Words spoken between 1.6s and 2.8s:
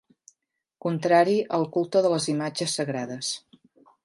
culte de les imatges